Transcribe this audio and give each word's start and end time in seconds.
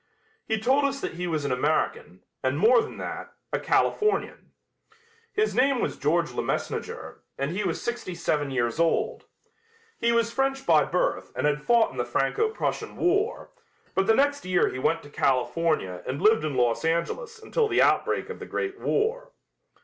He 0.47 0.59
told 0.59 0.83
us 0.83 0.99
that 0.99 1.13
he 1.13 1.27
was 1.27 1.45
an 1.45 1.51
American, 1.51 2.23
and 2.43 2.57
more 2.57 2.81
than 2.81 2.97
that, 2.97 3.33
a 3.53 3.59
Californian. 3.59 4.51
His 5.31 5.53
name 5.53 5.79
was 5.79 5.95
George 5.95 6.31
La 6.31 6.41
Messneger 6.41 7.19
and 7.37 7.51
he 7.51 7.63
was 7.63 7.83
sixty 7.83 8.15
seven 8.15 8.49
years 8.49 8.79
old. 8.79 9.25
He 9.99 10.11
was 10.11 10.33
French 10.33 10.65
by 10.65 10.85
birth 10.85 11.31
and 11.35 11.45
had 11.45 11.61
fought 11.61 11.91
in 11.91 11.97
the 11.97 12.03
Franco 12.03 12.49
Prussian 12.49 12.97
war, 12.97 13.51
but 13.93 14.07
the 14.07 14.15
next 14.15 14.43
year 14.43 14.69
he 14.69 14.79
went 14.79 15.03
to 15.03 15.09
California 15.11 16.01
and 16.07 16.19
lived 16.19 16.43
in 16.43 16.55
Los 16.55 16.83
Angeles 16.83 17.37
until 17.39 17.67
the 17.67 17.83
outbreak 17.83 18.31
of 18.31 18.39
the 18.39 18.47
great 18.47 18.79
war. 18.79 19.33